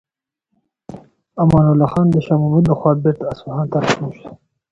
امان 1.41 1.65
الله 1.71 1.87
خان 1.93 2.07
د 2.11 2.15
شاه 2.25 2.37
محمود 2.41 2.63
لخوا 2.71 2.91
بیرته 3.03 3.23
اصفهان 3.33 3.67
ته 3.71 3.77
راستون 3.83 4.09
شو. 4.17 4.29